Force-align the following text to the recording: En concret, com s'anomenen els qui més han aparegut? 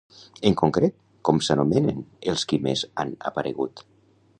En 0.49 0.55
concret, 0.61 0.95
com 1.29 1.43
s'anomenen 1.49 2.03
els 2.35 2.49
qui 2.53 2.61
més 2.67 2.87
han 3.05 3.17
aparegut? 3.33 3.91